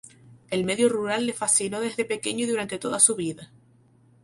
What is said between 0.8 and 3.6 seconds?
rural le fascinó desde pequeño y durante toda su vida.